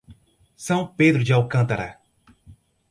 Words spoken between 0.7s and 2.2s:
Pedro de Alcântara